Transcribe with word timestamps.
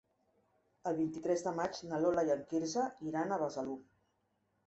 El 0.91 0.95
vint-i-tres 0.99 1.43
de 1.47 1.51
maig 1.59 1.81
na 1.91 1.99
Lola 2.05 2.25
i 2.29 2.33
en 2.37 2.41
Quirze 2.53 2.85
iran 3.09 3.35
a 3.35 3.37
Besalú. 3.43 3.77